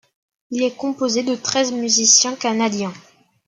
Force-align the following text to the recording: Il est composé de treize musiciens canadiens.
Il 0.49 0.63
est 0.63 0.75
composé 0.75 1.21
de 1.21 1.35
treize 1.35 1.71
musiciens 1.71 2.35
canadiens. 2.35 2.91